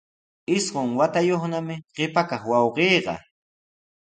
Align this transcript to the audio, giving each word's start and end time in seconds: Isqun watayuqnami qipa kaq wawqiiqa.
Isqun 0.55 0.89
watayuqnami 0.97 1.75
qipa 1.95 2.21
kaq 2.29 2.43
wawqiiqa. 2.51 3.15